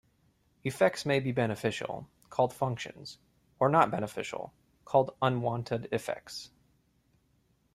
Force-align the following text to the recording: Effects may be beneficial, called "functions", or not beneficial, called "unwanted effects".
Effects 0.63 1.05
may 1.05 1.19
be 1.19 1.31
beneficial, 1.31 2.09
called 2.31 2.55
"functions", 2.55 3.19
or 3.59 3.69
not 3.69 3.91
beneficial, 3.91 4.51
called 4.83 5.15
"unwanted 5.21 5.87
effects". 5.91 6.49